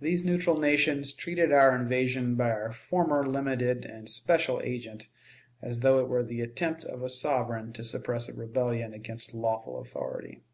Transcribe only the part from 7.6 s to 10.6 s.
to suppress a rebellion against lawful authority.